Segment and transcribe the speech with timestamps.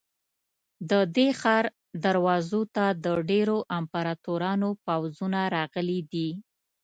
[0.89, 1.65] د دې ښار
[2.05, 6.29] دروازو ته د ډېرو امپراتورانو پوځونه راغلي دي.